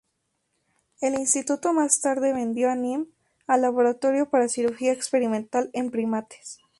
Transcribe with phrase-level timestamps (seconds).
[0.99, 3.05] El Instituto más tarde vendió a Nim
[3.45, 6.57] al Laboratorio para Cirugía Experimental en Primates.